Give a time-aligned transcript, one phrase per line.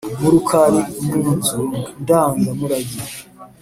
[0.19, 1.61] Murukari munzu
[2.01, 2.99] ndanga murage